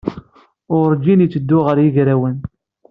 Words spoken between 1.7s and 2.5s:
yigrawen.